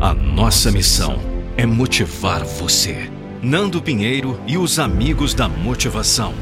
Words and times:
A 0.00 0.14
nossa 0.14 0.72
missão 0.72 1.18
é 1.58 1.66
motivar 1.66 2.42
você. 2.42 3.10
Nando 3.42 3.82
Pinheiro 3.82 4.40
e 4.46 4.56
os 4.56 4.78
amigos 4.78 5.34
da 5.34 5.46
motivação. 5.46 6.32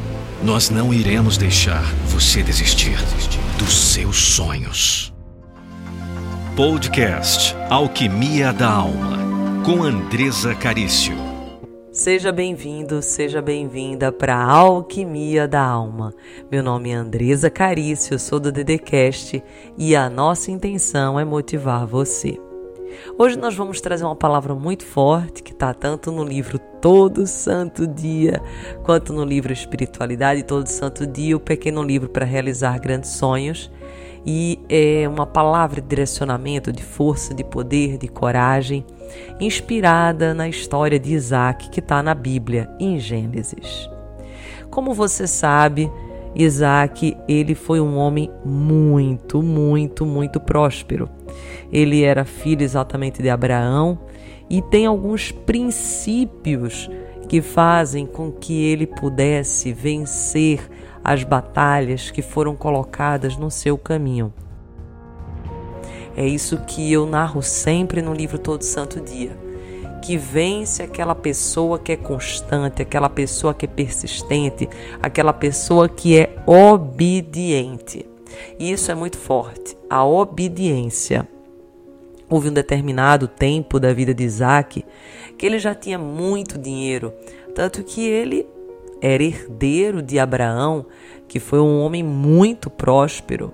Nós 0.45 0.71
não 0.71 0.95
iremos 0.95 1.37
deixar 1.37 1.82
você 2.06 2.40
desistir 2.40 2.96
dos 3.58 3.76
seus 3.76 4.16
sonhos. 4.16 5.12
Podcast 6.54 7.56
Alquimia 7.68 8.52
da 8.52 8.71
Alma, 8.71 9.18
com 9.64 9.82
Andresa 9.82 10.54
Carício. 10.54 11.16
Seja 11.90 12.30
bem-vindo, 12.30 13.02
seja 13.02 13.43
bem-vinda 13.43 14.12
para 14.12 14.40
Alquimia 14.40 15.48
da 15.48 15.62
Alma. 15.62 16.14
Meu 16.48 16.62
nome 16.62 16.90
é 16.90 16.95
Andresa 16.95 17.50
Carício, 17.50 18.20
sou 18.20 18.38
do 18.38 18.52
Dedecast 18.52 19.43
e 19.77 19.96
a 19.96 20.09
nossa 20.09 20.52
intenção 20.52 21.18
é 21.18 21.25
motivar 21.25 21.84
você. 21.84 22.38
Hoje 23.18 23.36
nós 23.36 23.55
vamos 23.55 23.80
trazer 23.80 24.05
uma 24.05 24.16
palavra 24.16 24.55
muito 24.55 24.84
forte 24.84 25.42
que 25.42 25.52
está 25.52 25.74
tanto 25.74 26.12
no 26.12 26.24
livro 26.24 26.59
Todo 26.80 27.27
Santo 27.27 27.87
Dia, 27.87 28.41
quanto 28.84 29.12
no 29.12 29.24
livro 29.24 29.52
Espiritualidade 29.52 30.42
Todo 30.42 30.66
Santo 30.66 31.06
Dia, 31.06 31.37
o 31.37 31.41
pequeno 31.41 31.83
livro 31.83 32.09
para 32.09 32.24
realizar 32.24 32.78
grandes 32.78 33.11
sonhos. 33.11 33.70
E 34.27 34.61
é 34.69 35.09
uma 35.09 35.27
palavra 35.27 35.80
de 35.80 35.88
direcionamento, 35.88 36.73
de 36.73 36.83
força, 36.83 37.34
de 37.34 37.45
poder, 37.45 37.97
de 37.97 38.09
coragem, 38.09 38.84
inspirada 39.41 40.34
na 40.34 40.48
história 40.48 40.98
de 40.98 41.12
Isaac 41.12 41.70
que 41.70 41.80
está 41.80 42.02
na 42.02 42.14
Bíblia, 42.14 42.69
em 42.78 42.98
Gênesis. 42.98 43.89
Como 44.70 44.92
você 44.92 45.27
sabe, 45.27 45.91
Isaac, 46.34 47.16
ele 47.27 47.55
foi 47.55 47.80
um 47.80 47.96
homem 47.96 48.30
muito, 48.45 49.42
muito, 49.42 50.06
muito 50.06 50.38
próspero. 50.38 51.09
Ele 51.73 52.02
era 52.02 52.24
filho 52.24 52.62
exatamente 52.62 53.23
de 53.23 53.28
Abraão 53.28 53.98
e 54.48 54.62
tem 54.62 54.86
alguns 54.86 55.30
princípios 55.30 56.88
que 57.28 57.42
fazem 57.42 58.06
com 58.06 58.33
que 58.33 58.64
ele 58.64 58.86
pudesse 58.86 59.72
vencer 59.72 60.61
as 61.05 61.25
batalhas 61.25 62.11
que 62.11 62.22
foram 62.22 62.56
colocadas 62.56 63.36
no 63.36 63.50
seu 63.50 63.77
caminho. 63.77 64.33
É 66.16 66.27
isso 66.27 66.58
que 66.66 66.92
eu 66.92 67.06
narro 67.06 67.42
sempre 67.42 68.03
no 68.03 68.12
livro 68.12 68.38
Todo 68.38 68.62
Santo 68.62 69.00
Dia. 69.00 69.47
Que 70.02 70.16
vence 70.16 70.82
aquela 70.82 71.14
pessoa 71.14 71.78
que 71.78 71.92
é 71.92 71.96
constante, 71.96 72.82
aquela 72.82 73.10
pessoa 73.10 73.52
que 73.52 73.66
é 73.66 73.68
persistente, 73.68 74.68
aquela 75.02 75.32
pessoa 75.32 75.88
que 75.88 76.16
é 76.18 76.36
obediente. 76.46 78.06
E 78.58 78.72
isso 78.72 78.91
é 78.91 78.94
muito 78.94 79.19
forte, 79.19 79.76
a 79.88 80.04
obediência. 80.04 81.28
Houve 82.28 82.50
um 82.50 82.52
determinado 82.52 83.26
tempo 83.26 83.80
da 83.80 83.92
vida 83.92 84.12
de 84.12 84.24
Isaac 84.24 84.84
que 85.36 85.46
ele 85.46 85.58
já 85.58 85.74
tinha 85.74 85.98
muito 85.98 86.58
dinheiro, 86.58 87.12
tanto 87.54 87.82
que 87.82 88.06
ele 88.06 88.46
era 89.00 89.22
herdeiro 89.22 90.02
de 90.02 90.19
Abraão, 90.19 90.84
que 91.26 91.38
foi 91.38 91.60
um 91.60 91.80
homem 91.80 92.02
muito 92.02 92.69
próspero. 92.69 93.52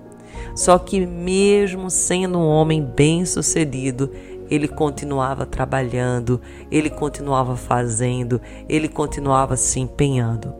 Só 0.55 0.79
que, 0.79 1.05
mesmo 1.05 1.91
sendo 1.91 2.39
um 2.39 2.47
homem 2.47 2.83
bem-sucedido, 2.83 4.11
ele 4.55 4.69
continuava 4.69 5.45
trabalhando, 5.45 6.41
ele 6.71 6.89
continuava 6.89 7.57
fazendo, 7.57 8.41
ele 8.69 8.89
continuava 8.89 9.57
se 9.57 9.81
empenhando. 9.81 10.55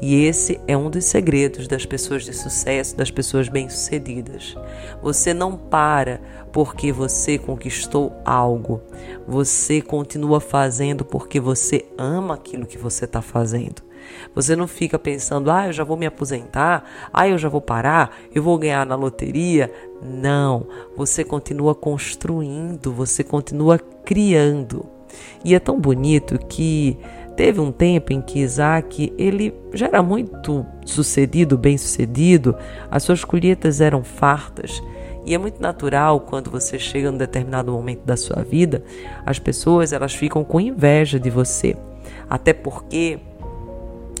E 0.00 0.24
esse 0.24 0.60
é 0.66 0.76
um 0.76 0.90
dos 0.90 1.04
segredos 1.04 1.68
das 1.68 1.86
pessoas 1.86 2.24
de 2.24 2.32
sucesso, 2.32 2.96
das 2.96 3.10
pessoas 3.10 3.48
bem-sucedidas. 3.48 4.56
Você 5.02 5.32
não 5.32 5.56
para 5.56 6.20
porque 6.52 6.92
você 6.92 7.38
conquistou 7.38 8.12
algo. 8.24 8.80
Você 9.26 9.80
continua 9.80 10.40
fazendo 10.40 11.04
porque 11.04 11.38
você 11.38 11.86
ama 11.96 12.34
aquilo 12.34 12.66
que 12.66 12.78
você 12.78 13.04
está 13.04 13.22
fazendo. 13.22 13.89
Você 14.34 14.54
não 14.54 14.66
fica 14.66 14.98
pensando, 14.98 15.50
ah, 15.50 15.66
eu 15.66 15.72
já 15.72 15.84
vou 15.84 15.96
me 15.96 16.06
aposentar, 16.06 16.84
ah, 17.12 17.28
eu 17.28 17.38
já 17.38 17.48
vou 17.48 17.60
parar, 17.60 18.16
eu 18.34 18.42
vou 18.42 18.58
ganhar 18.58 18.86
na 18.86 18.94
loteria. 18.94 19.72
Não, 20.02 20.66
você 20.96 21.24
continua 21.24 21.74
construindo, 21.74 22.92
você 22.92 23.22
continua 23.22 23.78
criando. 23.78 24.86
E 25.44 25.54
é 25.54 25.58
tão 25.58 25.78
bonito 25.80 26.38
que 26.46 26.96
teve 27.36 27.60
um 27.60 27.72
tempo 27.72 28.12
em 28.12 28.20
que 28.20 28.40
Isaac 28.40 29.12
ele 29.16 29.54
já 29.72 29.86
era 29.86 30.02
muito 30.02 30.66
sucedido, 30.84 31.56
bem 31.56 31.78
sucedido, 31.78 32.54
as 32.90 33.02
suas 33.02 33.24
colheitas 33.24 33.80
eram 33.80 34.04
fartas. 34.04 34.82
E 35.24 35.34
é 35.34 35.38
muito 35.38 35.60
natural 35.60 36.20
quando 36.20 36.50
você 36.50 36.78
chega 36.78 37.10
num 37.10 37.18
determinado 37.18 37.72
momento 37.72 38.04
da 38.04 38.16
sua 38.16 38.42
vida, 38.42 38.82
as 39.24 39.38
pessoas 39.38 39.92
elas 39.92 40.14
ficam 40.14 40.42
com 40.42 40.60
inveja 40.60 41.20
de 41.20 41.30
você. 41.30 41.76
Até 42.28 42.52
porque 42.52 43.18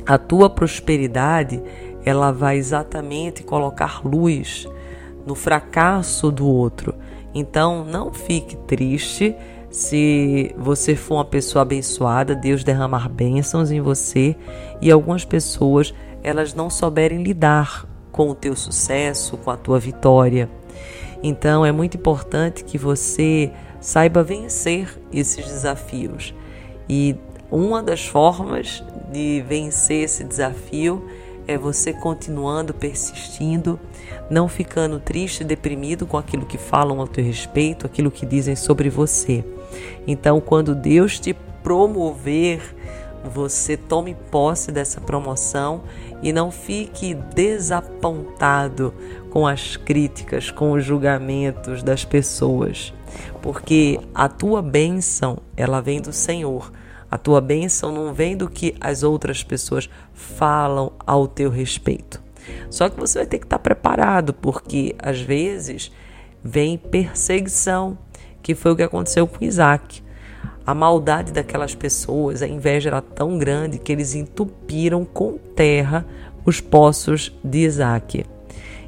a 0.06 0.18
tua 0.18 0.48
prosperidade 0.48 1.62
ela 2.04 2.32
vai 2.32 2.56
exatamente 2.56 3.42
colocar 3.42 4.00
luz 4.04 4.66
no 5.26 5.34
fracasso 5.34 6.30
do 6.30 6.46
outro. 6.46 6.94
Então 7.34 7.84
não 7.84 8.12
fique 8.12 8.56
triste 8.56 9.36
se 9.70 10.52
você 10.58 10.96
for 10.96 11.16
uma 11.16 11.24
pessoa 11.24 11.62
abençoada, 11.62 12.34
Deus 12.34 12.64
derramar 12.64 13.08
bênçãos 13.08 13.70
em 13.70 13.80
você 13.80 14.34
e 14.80 14.90
algumas 14.90 15.24
pessoas 15.24 15.94
elas 16.22 16.54
não 16.54 16.68
souberem 16.68 17.22
lidar 17.22 17.86
com 18.10 18.28
o 18.28 18.34
teu 18.34 18.56
sucesso, 18.56 19.36
com 19.36 19.50
a 19.50 19.56
tua 19.56 19.78
vitória. 19.78 20.50
Então 21.22 21.64
é 21.64 21.70
muito 21.70 21.96
importante 21.96 22.64
que 22.64 22.76
você 22.76 23.52
saiba 23.80 24.22
vencer 24.22 24.98
esses 25.12 25.44
desafios. 25.46 26.34
E 26.88 27.16
uma 27.50 27.82
das 27.82 28.06
formas 28.06 28.82
de 29.10 29.44
vencer 29.46 30.04
esse 30.04 30.24
desafio 30.24 31.04
é 31.46 31.58
você 31.58 31.92
continuando 31.92 32.72
persistindo, 32.72 33.78
não 34.30 34.46
ficando 34.46 35.00
triste, 35.00 35.42
deprimido 35.42 36.06
com 36.06 36.16
aquilo 36.16 36.46
que 36.46 36.56
falam 36.56 37.00
ao 37.00 37.08
teu 37.08 37.24
respeito, 37.24 37.86
aquilo 37.86 38.10
que 38.10 38.24
dizem 38.24 38.54
sobre 38.54 38.88
você. 38.88 39.44
Então, 40.06 40.40
quando 40.40 40.74
Deus 40.74 41.18
te 41.18 41.34
promover, 41.62 42.62
você 43.24 43.76
tome 43.76 44.16
posse 44.30 44.70
dessa 44.70 45.00
promoção 45.00 45.82
e 46.22 46.32
não 46.32 46.50
fique 46.50 47.14
desapontado 47.14 48.94
com 49.30 49.46
as 49.46 49.76
críticas, 49.76 50.50
com 50.50 50.72
os 50.72 50.84
julgamentos 50.84 51.82
das 51.82 52.04
pessoas, 52.04 52.92
porque 53.42 53.98
a 54.14 54.28
tua 54.28 54.62
bênção, 54.62 55.38
ela 55.56 55.80
vem 55.80 56.00
do 56.00 56.12
Senhor. 56.12 56.70
A 57.10 57.18
tua 57.18 57.40
bênção 57.40 57.90
não 57.90 58.14
vem 58.14 58.36
do 58.36 58.48
que 58.48 58.74
as 58.80 59.02
outras 59.02 59.42
pessoas 59.42 59.90
falam 60.12 60.92
ao 61.04 61.26
teu 61.26 61.50
respeito. 61.50 62.22
Só 62.70 62.88
que 62.88 62.98
você 62.98 63.18
vai 63.18 63.26
ter 63.26 63.38
que 63.38 63.46
estar 63.46 63.58
preparado, 63.58 64.32
porque 64.32 64.94
às 64.98 65.20
vezes 65.20 65.90
vem 66.42 66.78
perseguição, 66.78 67.98
que 68.42 68.54
foi 68.54 68.72
o 68.72 68.76
que 68.76 68.82
aconteceu 68.82 69.26
com 69.26 69.44
Isaac. 69.44 70.02
A 70.64 70.74
maldade 70.74 71.32
daquelas 71.32 71.74
pessoas, 71.74 72.42
a 72.42 72.48
inveja 72.48 72.90
era 72.90 73.00
tão 73.00 73.38
grande 73.38 73.78
que 73.78 73.90
eles 73.90 74.14
entupiram 74.14 75.04
com 75.04 75.36
terra 75.36 76.06
os 76.44 76.60
poços 76.60 77.36
de 77.42 77.58
Isaac. 77.58 78.24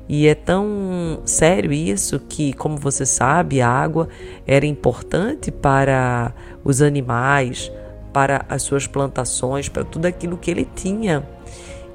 E 0.09 0.27
é 0.27 0.35
tão 0.35 1.23
sério 1.25 1.73
isso 1.73 2.21
que, 2.21 2.53
como 2.53 2.77
você 2.77 3.07
sabe, 3.07 3.61
a 3.61 3.69
água 3.69 4.09
era 4.47 4.67
importante 4.67 5.51
para 5.51 6.35
os 6.65 6.83
animais, 6.83 7.71
para 8.13 8.45
as 8.49 8.63
suas 8.63 8.87
plantações, 8.87 9.69
para 9.69 9.85
tudo 9.85 10.07
aquilo 10.07 10.37
que 10.37 10.51
ele 10.51 10.69
tinha. 10.75 11.27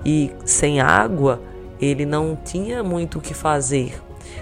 E 0.06 0.32
sem 0.46 0.80
água, 0.80 1.42
ele 1.80 2.06
não 2.06 2.36
tinha 2.36 2.84
muito 2.84 3.20
o 3.20 3.22
que 3.22 3.34
fazer. 3.34 4.02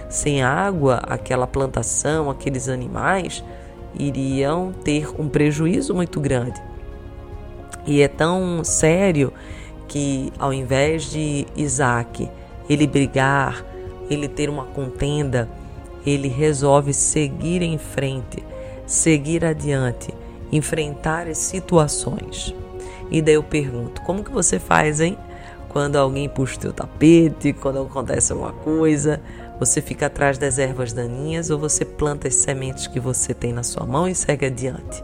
Sem 0.10 0.42
água, 0.42 1.02
aquela 1.04 1.46
plantação, 1.46 2.30
aqueles 2.30 2.70
animais 2.70 3.44
iriam 3.98 4.74
ter 4.84 5.10
um 5.20 5.28
prejuízo 5.28 5.94
muito 5.94 6.20
grande. 6.20 6.62
E 7.86 8.02
é 8.02 8.08
tão 8.08 8.64
sério 8.64 9.32
que, 9.88 10.32
ao 10.40 10.54
invés 10.54 11.12
de 11.12 11.46
Isaac 11.56 12.30
ele 12.70 12.88
brigar, 12.88 13.64
ele 14.10 14.28
ter 14.28 14.50
uma 14.50 14.66
contenda, 14.66 15.48
ele 16.06 16.28
resolve 16.28 16.94
seguir 16.94 17.62
em 17.62 17.78
frente, 17.78 18.44
seguir 18.86 19.46
adiante 19.46 20.14
enfrentar 20.52 21.28
as 21.28 21.38
situações. 21.38 22.54
E 23.12 23.22
daí 23.22 23.36
eu 23.36 23.44
pergunto: 23.44 24.02
como 24.02 24.24
que 24.24 24.32
você 24.32 24.60
faz, 24.60 25.00
hein? 25.00 25.18
Quando 25.70 25.98
alguém 25.98 26.30
puxa 26.30 26.56
o 26.56 26.60
teu 26.60 26.74
tapete, 26.74 27.52
quando 27.54 27.82
acontece 27.82 28.32
alguma 28.32 28.54
coisa, 28.54 29.22
você 29.60 29.82
fica 29.82 30.06
atrás 30.06 30.38
das 30.38 30.58
ervas 30.58 30.94
daninhas 30.94 31.50
ou 31.50 31.60
você 31.60 31.84
planta 31.84 32.28
as 32.28 32.36
sementes 32.36 32.88
que 32.88 33.00
você 33.00 33.34
tem 33.34 33.52
na 33.52 33.64
sua 33.64 33.86
mão 33.86 34.08
e 34.08 34.16
segue 34.16 34.46
adiante? 34.46 35.04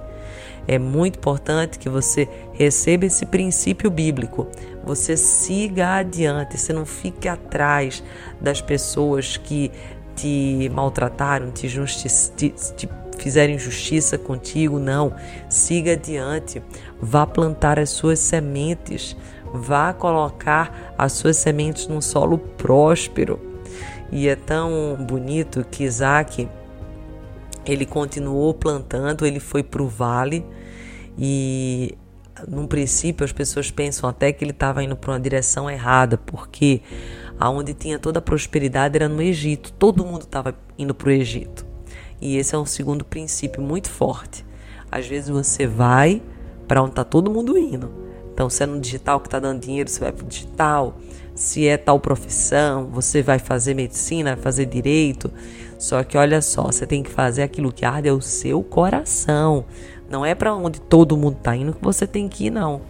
É 0.68 0.78
muito 0.78 1.18
importante 1.18 1.80
que 1.80 1.90
você 1.90 2.30
receba 2.54 3.06
esse 3.06 3.26
princípio 3.26 3.90
bíblico. 3.90 4.48
Você 4.86 5.18
siga 5.18 5.96
adiante, 5.96 6.58
você 6.58 6.72
não 6.72 6.86
fique 6.86 7.28
atrás 7.28 8.04
das 8.40 8.62
pessoas 8.62 9.38
que 9.38 9.72
te 10.16 10.70
maltrataram, 10.74 11.52
te, 11.52 11.68
justi 11.68 12.08
te, 12.36 12.50
te 12.78 12.88
fizerem 13.22 13.58
justiça 13.60 14.18
contigo, 14.18 14.80
não. 14.80 15.14
Siga 15.48 15.94
adiante, 15.94 16.62
vá 17.00 17.26
plantar 17.26 17.80
as 17.80 17.92
suas 17.92 18.20
sementes, 18.20 19.16
vá 19.54 19.94
colocar 19.94 20.94
as 20.98 21.14
suas 21.14 21.38
sementes 21.38 21.88
num 21.88 22.02
solo 22.02 22.38
próspero. 22.38 23.40
E 24.12 24.28
é 24.28 24.36
tão 24.36 24.98
bonito 25.00 25.66
que 25.70 25.84
Isaac 25.84 26.50
ele 27.66 27.86
continuou 27.86 28.54
plantando, 28.54 29.26
ele 29.26 29.40
foi 29.40 29.62
para 29.62 29.84
o 29.84 29.88
vale 29.88 30.44
e 31.18 31.96
num 32.48 32.66
princípio 32.66 33.24
as 33.24 33.32
pessoas 33.32 33.70
pensam 33.70 34.10
até 34.10 34.34
que 34.34 34.44
ele 34.44 34.52
estava 34.52 34.84
indo 34.84 34.96
para 34.96 35.12
uma 35.12 35.20
direção 35.20 35.70
errada, 35.70 36.18
porque 36.18 36.82
aonde 37.40 37.74
tinha 37.76 38.00
toda 38.00 38.18
a 38.18 38.22
prosperidade 38.22 38.96
era 38.96 39.08
no 39.08 39.22
Egito, 39.22 39.72
todo 39.74 40.04
mundo 40.04 40.24
estava 40.24 40.56
indo 40.78 40.96
para 40.96 41.10
o 41.10 41.12
Egito. 41.12 41.71
E 42.22 42.38
esse 42.38 42.54
é 42.54 42.58
um 42.58 42.66
segundo 42.66 43.04
princípio 43.04 43.62
muito 43.62 43.90
forte. 43.90 44.46
Às 44.92 45.08
vezes 45.08 45.30
você 45.30 45.66
vai 45.66 46.22
para 46.68 46.82
onde 46.82 46.92
está 46.92 47.04
todo 47.04 47.32
mundo 47.32 47.58
indo. 47.58 47.92
Então, 48.34 48.50
se 48.50 48.64
é 48.64 48.66
no 48.66 48.80
digital 48.80 49.20
que 49.20 49.28
está 49.28 49.40
dando 49.40 49.60
dinheiro, 49.60 49.90
você 49.90 50.00
vai 50.00 50.12
para 50.12 50.24
o 50.24 50.28
digital. 50.28 50.98
Se 51.36 51.68
é 51.68 51.78
tal 51.78 52.00
profissão, 52.00 52.88
você 52.88 53.22
vai 53.22 53.40
fazer 53.40 53.74
medicina, 53.74 54.36
vai 54.36 54.44
fazer 54.44 54.66
direito. 54.66 55.32
Só 55.78 56.04
que 56.04 56.18
olha 56.18 56.42
só, 56.42 56.64
você 56.64 56.86
tem 56.86 57.02
que 57.02 57.10
fazer 57.10 57.42
aquilo 57.42 57.74
que 57.74 57.84
arde 57.84 58.08
é 58.08 58.14
o 58.14 58.22
seu 58.22 58.62
coração. 58.64 59.66
Não 60.10 60.26
é 60.26 60.36
para 60.36 60.54
onde 60.54 60.80
todo 60.80 61.18
mundo 61.18 61.38
está 61.38 61.56
indo 61.56 61.74
que 61.74 61.84
você 61.84 62.06
tem 62.06 62.28
que 62.28 62.48
ir, 62.48 62.50
não. 62.52 62.82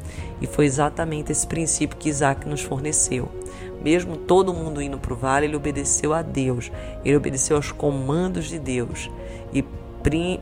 E 0.42 0.48
foi 0.48 0.66
exatamente 0.66 1.32
esse 1.32 1.46
princípio 1.46 1.98
que 1.98 2.10
Isaac 2.10 2.48
nos 2.48 2.62
forneceu. 2.62 3.30
Mesmo 3.84 4.16
todo 4.16 4.54
mundo 4.54 4.82
indo 4.82 4.98
para 4.98 5.14
o 5.14 5.16
vale, 5.16 5.46
ele 5.46 5.56
obedeceu 5.56 6.14
a 6.14 6.22
Deus, 6.22 6.72
ele 7.04 7.16
obedeceu 7.16 7.56
aos 7.56 7.72
comandos 7.72 8.48
de 8.48 8.60
Deus. 8.60 9.10
E 9.54 9.66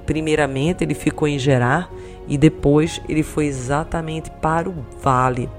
primeiramente 0.06 0.84
ele 0.84 0.94
ficou 0.94 1.28
em 1.28 1.38
Gerar 1.38 1.92
e 2.28 2.38
depois 2.38 3.02
ele 3.10 3.24
foi 3.24 3.46
exatamente 3.46 4.30
para 4.30 4.70
o 4.70 4.86
vale. 5.02 5.50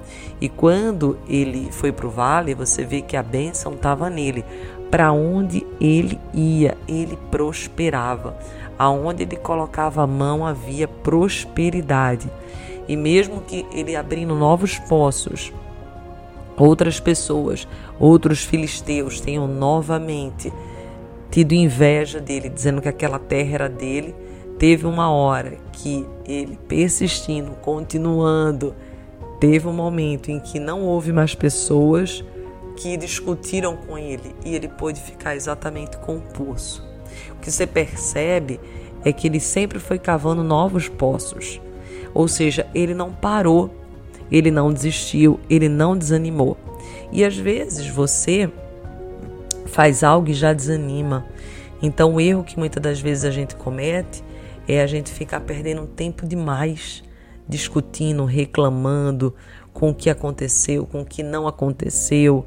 E 0.40 0.48
quando 0.48 1.18
ele 1.28 1.68
foi 1.72 1.92
para 1.92 2.06
o 2.06 2.10
vale, 2.10 2.54
você 2.54 2.84
vê 2.84 3.02
que 3.02 3.16
a 3.16 3.22
bênção 3.22 3.72
estava 3.72 4.08
nele. 4.08 4.44
Para 4.90 5.12
onde 5.12 5.66
ele 5.80 6.18
ia, 6.32 6.76
ele 6.88 7.16
prosperava. 7.30 8.36
Aonde 8.78 9.22
ele 9.24 9.36
colocava 9.36 10.02
a 10.02 10.06
mão 10.06 10.46
havia 10.46 10.88
prosperidade. 10.88 12.30
E 12.88 12.96
mesmo 12.96 13.40
que 13.42 13.66
ele 13.72 13.94
abrindo 13.94 14.34
novos 14.34 14.78
poços, 14.78 15.52
outras 16.60 17.00
pessoas, 17.00 17.66
outros 17.98 18.44
filisteus 18.44 19.20
tenham 19.20 19.46
novamente 19.46 20.52
tido 21.30 21.52
inveja 21.52 22.20
dele, 22.20 22.48
dizendo 22.48 22.82
que 22.82 22.88
aquela 22.88 23.18
terra 23.18 23.54
era 23.54 23.68
dele, 23.68 24.14
teve 24.58 24.86
uma 24.86 25.10
hora 25.10 25.56
que 25.72 26.06
ele 26.26 26.58
persistindo, 26.68 27.52
continuando, 27.62 28.74
teve 29.38 29.66
um 29.66 29.72
momento 29.72 30.30
em 30.30 30.38
que 30.38 30.58
não 30.58 30.82
houve 30.82 31.12
mais 31.12 31.34
pessoas 31.34 32.24
que 32.76 32.96
discutiram 32.96 33.76
com 33.76 33.96
ele 33.96 34.34
e 34.44 34.54
ele 34.54 34.68
pôde 34.68 35.00
ficar 35.00 35.36
exatamente 35.36 35.96
com 35.98 36.16
o 36.16 36.20
poço. 36.20 36.86
O 37.32 37.40
que 37.40 37.50
você 37.50 37.66
percebe 37.66 38.60
é 39.04 39.12
que 39.12 39.26
ele 39.26 39.40
sempre 39.40 39.78
foi 39.78 39.98
cavando 39.98 40.42
novos 40.42 40.88
poços. 40.88 41.60
Ou 42.12 42.26
seja, 42.28 42.66
ele 42.74 42.94
não 42.94 43.12
parou, 43.12 43.70
ele 44.30 44.50
não 44.50 44.72
desistiu, 44.72 45.40
ele 45.48 45.68
não 45.68 45.96
desanimou. 45.96 46.56
E 47.12 47.24
às 47.24 47.36
vezes 47.36 47.86
você 47.86 48.50
faz 49.66 50.02
algo 50.02 50.30
e 50.30 50.34
já 50.34 50.52
desanima. 50.52 51.26
Então, 51.82 52.14
o 52.14 52.20
erro 52.20 52.44
que 52.44 52.58
muitas 52.58 52.82
das 52.82 53.00
vezes 53.00 53.24
a 53.24 53.30
gente 53.30 53.56
comete 53.56 54.22
é 54.68 54.82
a 54.82 54.86
gente 54.86 55.10
ficar 55.10 55.40
perdendo 55.40 55.86
tempo 55.86 56.26
demais 56.26 57.02
discutindo, 57.48 58.24
reclamando 58.24 59.34
com 59.72 59.90
o 59.90 59.94
que 59.94 60.08
aconteceu, 60.08 60.86
com 60.86 61.00
o 61.00 61.04
que 61.04 61.22
não 61.22 61.48
aconteceu. 61.48 62.46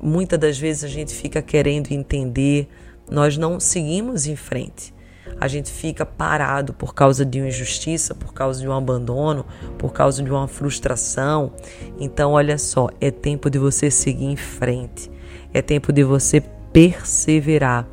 Muitas 0.00 0.38
das 0.38 0.58
vezes 0.58 0.84
a 0.84 0.88
gente 0.88 1.14
fica 1.14 1.40
querendo 1.40 1.90
entender, 1.90 2.68
nós 3.10 3.38
não 3.38 3.58
seguimos 3.58 4.26
em 4.26 4.36
frente. 4.36 4.92
A 5.40 5.46
gente 5.46 5.70
fica 5.70 6.04
parado 6.04 6.72
por 6.72 6.94
causa 6.94 7.24
de 7.24 7.40
uma 7.40 7.48
injustiça, 7.48 8.14
por 8.14 8.32
causa 8.32 8.60
de 8.60 8.68
um 8.68 8.72
abandono, 8.72 9.44
por 9.78 9.92
causa 9.92 10.22
de 10.22 10.30
uma 10.30 10.48
frustração. 10.48 11.52
Então, 11.98 12.32
olha 12.32 12.58
só, 12.58 12.88
é 13.00 13.10
tempo 13.10 13.48
de 13.48 13.58
você 13.58 13.90
seguir 13.90 14.26
em 14.26 14.36
frente. 14.36 15.10
É 15.52 15.62
tempo 15.62 15.92
de 15.92 16.02
você 16.02 16.42
perseverar. 16.72 17.86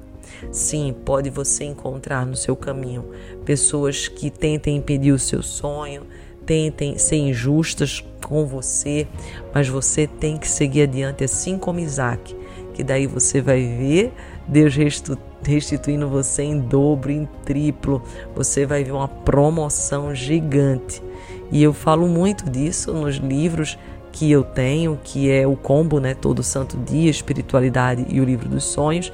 Sim, 0.52 0.94
pode 1.06 1.30
você 1.30 1.64
encontrar 1.64 2.26
no 2.26 2.36
seu 2.36 2.56
caminho 2.56 3.06
pessoas 3.46 4.08
que 4.08 4.30
tentem 4.30 4.78
impedir 4.78 5.12
o 5.12 5.20
seu 5.20 5.42
sonho, 5.42 6.04
tentem 6.46 6.98
ser 6.98 7.18
injustas 7.18 8.04
com 8.24 8.46
você, 8.46 9.08
mas 9.54 9.68
você 9.68 10.08
tem 10.08 10.38
que 10.38 10.48
seguir 10.48 10.84
adiante, 10.84 11.24
assim 11.24 11.58
como 11.58 11.80
Isaac, 11.80 12.36
que 12.74 12.84
daí 12.84 13.08
você 13.08 13.42
vai 13.42 13.62
ver 13.62 14.14
Deus 14.48 14.74
restituindo 15.50 16.08
você 16.08 16.44
em 16.44 16.60
dobro, 16.60 17.12
em 17.12 17.26
triplo, 17.44 18.02
você 18.36 18.66
vai 18.66 18.84
ver 18.84 18.92
uma 18.92 19.08
promoção 19.08 20.14
gigante. 20.14 21.02
E 21.52 21.62
eu 21.62 21.74
falo 21.74 22.08
muito 22.08 22.50
disso 22.50 22.94
nos 22.94 23.16
livros 23.16 23.78
que 24.12 24.32
eu 24.32 24.44
tenho, 24.44 24.98
que 25.04 25.30
é 25.30 25.46
o 25.46 25.56
combo, 25.56 26.00
né, 26.00 26.14
todo 26.14 26.42
santo 26.42 26.78
dia, 26.78 27.10
espiritualidade 27.10 28.06
e 28.10 28.22
o 28.22 28.24
livro 28.24 28.48
dos 28.48 28.64
sonhos, 28.64 29.12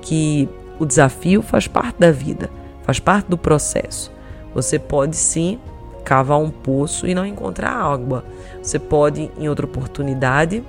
que 0.00 0.48
o 0.78 0.86
desafio 0.86 1.42
faz 1.42 1.68
parte 1.68 1.98
da 1.98 2.10
vida, 2.10 2.50
faz 2.82 2.98
parte 2.98 3.28
do 3.28 3.36
processo. 3.36 4.10
Você 4.54 4.78
pode 4.78 5.16
sim 5.16 5.58
cavar 6.04 6.38
um 6.38 6.50
poço 6.50 7.06
e 7.06 7.14
não 7.14 7.26
encontrar 7.26 7.72
água. 7.72 8.24
Você 8.62 8.78
pode, 8.78 9.30
em 9.38 9.48
outra 9.48 9.66
oportunidade, 9.66 10.64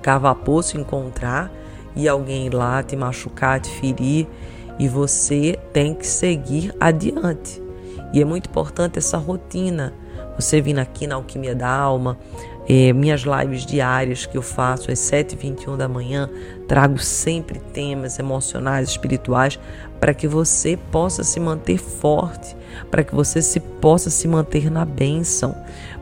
cavar 0.00 0.36
poço, 0.36 0.78
encontrar 0.78 1.50
e 1.94 2.08
alguém 2.08 2.46
ir 2.46 2.54
lá 2.54 2.82
te 2.82 2.96
machucar, 2.96 3.60
te 3.60 3.70
ferir, 3.70 4.26
e 4.78 4.88
você 4.88 5.58
tem 5.72 5.94
que 5.94 6.06
seguir 6.06 6.74
adiante. 6.80 7.62
E 8.12 8.20
é 8.20 8.24
muito 8.24 8.48
importante 8.48 8.98
essa 8.98 9.18
rotina. 9.18 9.92
Você 10.36 10.60
vindo 10.60 10.78
aqui 10.78 11.06
na 11.06 11.16
Alquimia 11.16 11.54
da 11.54 11.68
Alma, 11.68 12.18
é, 12.68 12.92
minhas 12.92 13.22
lives 13.22 13.66
diárias 13.66 14.26
que 14.26 14.38
eu 14.38 14.42
faço 14.42 14.90
às 14.90 14.98
7h21 14.98 15.76
da 15.76 15.88
manhã, 15.88 16.30
trago 16.68 16.98
sempre 16.98 17.58
temas 17.58 18.18
emocionais, 18.18 18.88
espirituais, 18.88 19.58
para 19.98 20.14
que 20.14 20.28
você 20.28 20.78
possa 20.90 21.24
se 21.24 21.40
manter 21.40 21.78
forte, 21.78 22.56
para 22.90 23.02
que 23.02 23.14
você 23.14 23.42
se 23.42 23.58
possa 23.58 24.08
se 24.08 24.26
manter 24.28 24.70
na 24.70 24.84
bênção. 24.84 25.54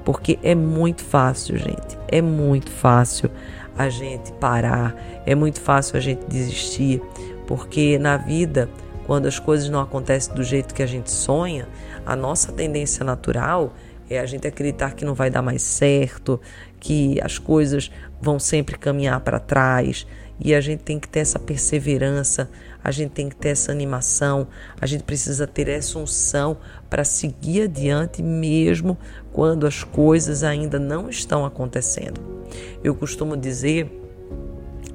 Porque 0.05 0.39
é 0.43 0.55
muito 0.55 1.03
fácil, 1.03 1.57
gente, 1.57 1.99
é 2.07 2.23
muito 2.23 2.71
fácil 2.71 3.31
a 3.79 3.89
gente 3.89 4.33
parar, 4.33 4.95
é 5.25 5.35
muito 5.35 5.61
fácil 5.61 5.97
a 5.97 6.01
gente 6.01 6.27
desistir, 6.27 7.01
porque 7.47 7.97
na 7.97 8.17
vida, 8.17 8.69
quando 9.07 9.27
as 9.27 9.39
coisas 9.39 9.71
não 9.71 9.81
acontecem 9.81 10.35
do 10.35 10.43
jeito 10.43 10.75
que 10.75 10.83
a 10.83 10.87
gente 10.87 11.11
sonha, 11.11 11.69
a 12.05 12.17
nossa 12.17 12.51
tendência 12.51 13.05
natural 13.05 13.73
é 14.11 14.19
a 14.19 14.27
gente 14.27 14.49
acreditar 14.49 14.95
que 14.95 15.05
não 15.05 15.15
vai 15.15 15.31
dar 15.31 15.43
mais 15.43 15.63
certo, 15.63 16.41
que 16.79 17.21
as 17.23 17.39
coisas 17.39 17.91
vão 18.21 18.39
sempre 18.39 18.79
caminhar 18.79 19.21
para 19.21 19.39
trás. 19.39 20.07
E 20.41 20.55
a 20.55 20.61
gente 20.61 20.85
tem 20.85 21.01
que 21.01 21.09
ter 21.09 21.21
essa 21.21 21.39
perseverança, 21.39 22.49
a 22.83 22.93
gente 22.93 23.11
tem 23.11 23.29
que 23.29 23.35
ter 23.35 23.49
essa 23.49 23.73
animação, 23.73 24.47
a 24.81 24.87
gente 24.87 25.03
precisa 25.03 25.49
ter 25.49 25.69
essa 25.69 25.99
unção 25.99 26.59
para 26.89 27.03
seguir 27.03 27.63
adiante 27.63 28.23
mesmo 28.23 28.97
quando 29.33 29.67
as 29.67 29.83
coisas 29.83 30.45
ainda 30.45 30.79
não 30.79 31.11
estão 31.11 31.45
acontecendo. 31.45 32.21
Eu 32.85 32.95
costumo 32.95 33.37
dizer 33.37 33.91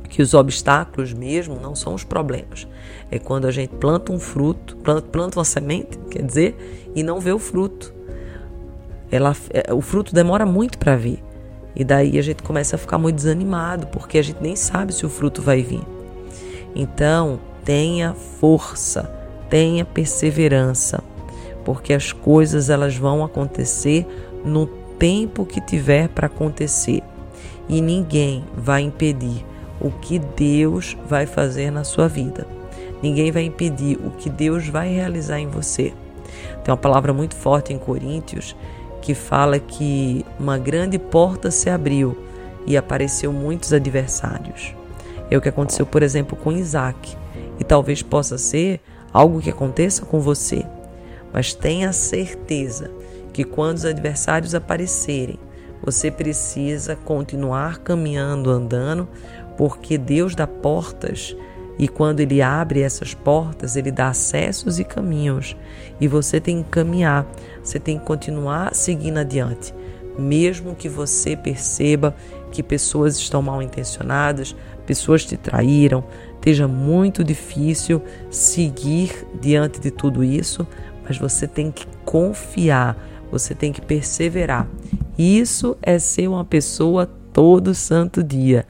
que 0.08 0.22
os 0.22 0.34
obstáculos 0.34 1.12
mesmo 1.12 1.60
não 1.60 1.76
são 1.76 1.94
os 1.94 2.06
problemas. 2.06 2.66
É 3.12 3.20
quando 3.20 3.46
a 3.46 3.52
gente 3.52 3.76
planta 3.76 4.14
um 4.14 4.20
fruto, 4.20 4.78
planta, 4.78 5.38
uma 5.38 5.44
semente, 5.44 5.98
quer 6.10 6.24
dizer, 6.24 6.90
e 6.96 7.04
não 7.04 7.20
vê 7.20 7.34
o 7.34 7.40
fruto 7.40 7.94
ela, 9.14 9.36
é, 9.52 9.72
o 9.72 9.80
fruto 9.80 10.12
demora 10.12 10.44
muito 10.44 10.80
para 10.80 10.96
vir. 10.96 11.24
E 11.76 11.84
daí 11.84 12.20
a 12.20 12.22
gente 12.22 12.44
começa 12.44 12.76
a 12.76 12.80
ficar 12.80 12.98
muito 12.98 13.16
desanimado, 13.16 13.88
porque 13.88 14.18
a 14.18 14.22
gente 14.22 14.42
nem 14.42 14.56
sabe 14.56 14.94
se 14.94 15.06
o 15.06 15.10
fruto 15.10 15.42
vai 15.42 15.62
vir. 15.62 15.82
Então, 16.76 17.40
tenha 17.64 18.14
força, 18.14 19.12
tenha 19.50 19.86
perseverança, 19.86 21.04
porque 21.64 21.94
as 21.94 22.12
coisas 22.12 22.70
elas 22.70 22.96
vão 22.96 23.24
acontecer 23.24 24.06
no 24.44 24.68
tempo 25.00 25.46
que 25.46 25.62
tiver 25.62 26.10
para 26.10 26.28
acontecer. 26.28 27.02
E 27.68 27.82
ninguém 27.82 28.44
vai 28.56 28.82
impedir 28.82 29.46
o 29.80 29.90
que 29.90 30.20
Deus 30.20 30.98
vai 31.08 31.26
fazer 31.26 31.72
na 31.72 31.84
sua 31.84 32.08
vida. 32.08 32.46
Ninguém 33.02 33.32
vai 33.32 33.44
impedir 33.44 33.98
o 33.98 34.12
que 34.12 34.30
Deus 34.30 34.68
vai 34.68 34.94
realizar 34.94 35.40
em 35.40 35.48
você. 35.48 35.94
Tem 36.64 36.72
uma 36.72 36.78
palavra 36.78 37.14
muito 37.14 37.36
forte 37.36 37.74
em 37.74 37.78
Coríntios 37.78 38.56
que 39.04 39.14
fala 39.14 39.60
que 39.60 40.26
uma 40.40 40.58
grande 40.58 40.98
porta 40.98 41.52
se 41.52 41.70
abriu 41.70 42.18
e 42.66 42.78
apareceu 42.78 43.34
muitos 43.34 43.74
adversários. 43.74 44.74
É 45.30 45.38
o 45.38 45.42
que 45.42 45.50
aconteceu, 45.50 45.86
por 45.86 46.02
exemplo, 46.02 46.38
com 46.38 46.54
Isaac. 46.54 47.18
E 47.60 47.66
talvez 47.66 48.02
possa 48.02 48.38
ser 48.38 48.80
algo 49.12 49.42
que 49.42 49.50
aconteça 49.50 50.06
com 50.06 50.22
você. 50.22 50.66
Mas 51.34 51.54
tenha 51.54 51.92
certeza 51.92 52.90
que 53.34 53.44
quando 53.44 53.78
os 53.78 53.86
adversários 53.86 54.56
aparecerem, 54.56 55.38
você 55.84 56.10
precisa 56.10 56.96
continuar 56.96 57.80
caminhando, 57.80 58.50
andando, 58.50 59.06
porque 59.58 59.98
Deus 59.98 60.34
dá 60.34 60.48
portas 60.48 61.36
e 61.78 61.88
quando 61.88 62.20
Ele 62.20 62.42
abre 62.42 62.82
essas 62.82 63.14
portas, 63.14 63.76
Ele 63.76 63.92
dá 63.92 64.10
acessos 64.10 64.80
e 64.80 64.84
caminhos. 64.84 65.56
E 66.00 66.08
você 66.08 66.40
tem 66.40 66.64
que 66.64 66.70
caminhar, 66.70 67.26
você 67.64 67.80
tem 67.80 67.98
que 67.98 68.06
continuar 68.06 68.74
seguindo 68.76 69.18
adiante, 69.18 69.74
mesmo 70.18 70.76
que 70.76 70.88
você 70.88 71.36
perceba 71.36 72.16
que 72.52 72.62
pessoas 72.62 73.18
estão 73.18 73.42
mal 73.42 73.62
intencionadas, 73.62 74.56
pessoas 74.86 75.26
te 75.26 75.36
traíram, 75.36 76.04
esteja 76.36 76.68
muito 76.68 77.24
difícil 77.24 78.02
seguir 78.30 79.26
diante 79.42 79.80
de 79.80 79.90
tudo 79.90 80.24
isso, 80.24 80.68
mas 81.08 81.18
você 81.18 81.48
tem 81.48 81.72
que 81.72 81.88
confiar, 82.06 82.98
você 83.32 83.56
tem 83.56 83.72
que 83.72 83.82
perseverar. 83.82 84.68
Isso 85.18 85.76
é 85.82 85.98
ser 85.98 86.28
uma 86.28 86.46
pessoa 86.46 87.10
todo 87.32 87.74
santo 87.74 88.24
dia. 88.24 88.66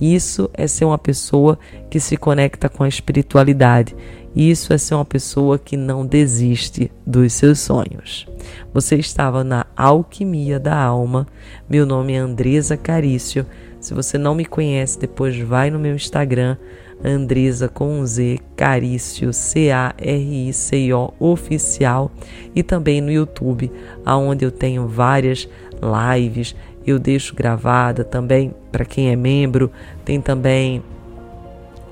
Isso 0.00 0.48
é 0.54 0.66
ser 0.66 0.84
uma 0.84 0.98
pessoa 0.98 1.58
que 1.90 1.98
se 1.98 2.16
conecta 2.16 2.68
com 2.68 2.84
a 2.84 2.88
espiritualidade. 2.88 3.96
Isso 4.34 4.72
é 4.72 4.78
ser 4.78 4.94
uma 4.94 5.04
pessoa 5.04 5.58
que 5.58 5.76
não 5.76 6.06
desiste 6.06 6.92
dos 7.06 7.32
seus 7.32 7.58
sonhos. 7.58 8.26
Você 8.72 8.96
estava 8.96 9.42
na 9.42 9.66
Alquimia 9.76 10.60
da 10.60 10.76
Alma. 10.76 11.26
Meu 11.68 11.84
nome 11.84 12.12
é 12.12 12.18
Andresa 12.18 12.76
Carício. 12.76 13.44
Se 13.80 13.94
você 13.94 14.18
não 14.18 14.34
me 14.34 14.44
conhece, 14.44 14.98
depois 14.98 15.38
vai 15.38 15.70
no 15.70 15.78
meu 15.78 15.94
Instagram, 15.94 16.56
Andresa 17.02 17.68
com 17.68 18.00
um 18.00 18.06
Z, 18.06 18.40
Carício, 18.56 19.32
C-A-R-I-C-O, 19.32 21.14
oficial, 21.18 22.10
e 22.54 22.62
também 22.62 23.00
no 23.00 23.10
YouTube, 23.10 23.70
aonde 24.04 24.44
eu 24.44 24.50
tenho 24.50 24.88
várias 24.88 25.48
lives, 25.82 26.54
eu 26.86 26.98
deixo 26.98 27.34
gravada 27.34 28.04
também 28.04 28.54
para 28.72 28.84
quem 28.84 29.10
é 29.10 29.16
membro, 29.16 29.70
tem 30.04 30.20
também 30.20 30.82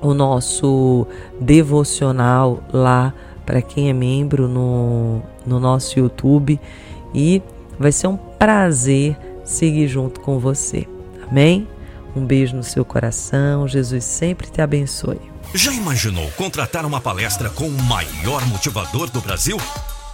o 0.01 0.13
nosso 0.13 1.07
devocional 1.39 2.63
lá 2.71 3.13
para 3.45 3.61
quem 3.61 3.89
é 3.89 3.93
membro 3.93 4.47
no, 4.47 5.21
no 5.45 5.59
nosso 5.59 5.97
YouTube 5.97 6.59
e 7.13 7.41
vai 7.79 7.91
ser 7.91 8.07
um 8.07 8.17
prazer 8.17 9.17
seguir 9.43 9.87
junto 9.87 10.19
com 10.19 10.37
você. 10.39 10.87
Amém? 11.29 11.67
Um 12.15 12.25
beijo 12.25 12.55
no 12.55 12.63
seu 12.63 12.83
coração, 12.83 13.67
Jesus 13.67 14.03
sempre 14.03 14.49
te 14.49 14.61
abençoe. 14.61 15.19
Já 15.53 15.71
imaginou 15.71 16.29
contratar 16.31 16.85
uma 16.85 16.99
palestra 16.99 17.49
com 17.49 17.67
o 17.67 17.83
maior 17.83 18.45
motivador 18.47 19.09
do 19.09 19.21
Brasil? 19.21 19.57